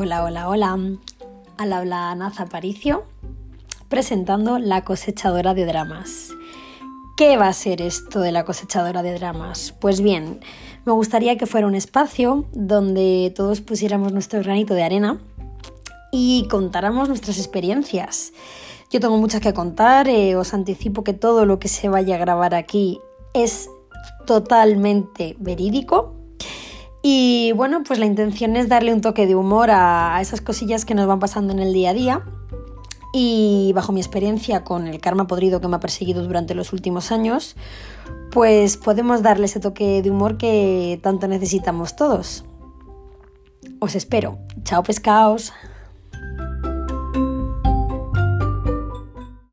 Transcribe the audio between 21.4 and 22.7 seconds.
lo que se vaya a grabar